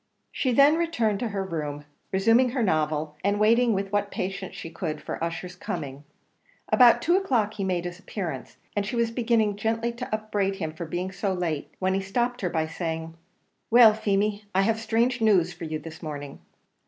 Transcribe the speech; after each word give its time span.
She 0.31 0.51
then 0.51 0.77
returned 0.77 1.19
to 1.19 1.27
her 1.27 1.43
room, 1.43 1.85
resuming 2.11 2.49
her 2.49 2.63
novel, 2.63 3.15
and 3.23 3.39
waiting 3.39 3.73
with 3.75 3.91
what 3.93 4.09
patience 4.09 4.55
she 4.55 4.71
could 4.71 4.99
for 4.99 5.23
Ussher's 5.23 5.55
coming. 5.55 6.05
About 6.69 7.03
two 7.03 7.15
o'clock 7.15 7.53
he 7.53 7.63
made 7.63 7.85
his 7.85 7.99
appearance, 7.99 8.57
and 8.75 8.83
she 8.83 8.95
was 8.95 9.11
beginning 9.11 9.57
gently 9.57 9.91
to 9.91 10.09
upbraid 10.11 10.55
him 10.55 10.73
for 10.73 10.85
being 10.87 11.11
so 11.11 11.31
late, 11.35 11.71
when 11.77 11.93
he 11.93 12.01
stopped 12.01 12.41
her, 12.41 12.49
by 12.49 12.65
saying, 12.65 13.13
"Well, 13.69 13.93
Feemy, 13.93 14.45
I 14.55 14.63
have 14.63 14.79
strange 14.79 15.21
news 15.21 15.53
for 15.53 15.65
you 15.65 15.77
this 15.77 16.01
morning." 16.01 16.39